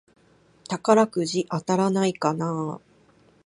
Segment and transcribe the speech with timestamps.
[0.67, 2.81] 宝くじ当たらないかなぁ